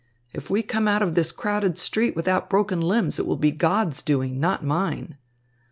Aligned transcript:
If 0.33 0.49
we 0.49 0.63
come 0.63 0.87
out 0.87 1.03
of 1.03 1.13
this 1.13 1.31
crowded 1.31 1.77
street 1.77 2.15
without 2.15 2.49
broken 2.49 2.81
limbs, 2.81 3.19
it 3.19 3.27
will 3.27 3.37
be 3.37 3.51
God's 3.51 4.01
doing, 4.01 4.39
not 4.39 4.63
mine." 4.65 5.19